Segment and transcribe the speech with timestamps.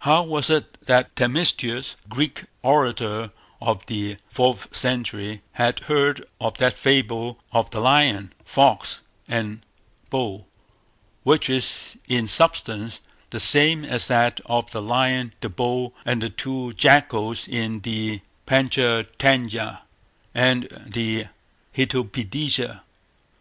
[0.00, 3.30] How was it that Themistius, a Greek orator
[3.60, 9.62] of the fourth century had heard of that fable of the lion, fox, and
[10.10, 10.48] bull,
[11.22, 16.30] which is in substance the same as that of the lion, the bull, and the
[16.30, 19.82] two jackals in the Pantcha Tantya
[20.34, 21.26] and the
[21.72, 22.80] Hitopadesa?